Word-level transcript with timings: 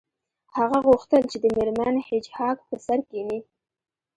هغه 0.57 0.77
غوښتل 0.87 1.21
چې 1.31 1.37
د 1.41 1.45
میرمن 1.55 1.95
هیج 2.07 2.25
هاګ 2.37 2.57
په 2.67 2.75
سر 2.85 2.99
کښینی 3.07 3.39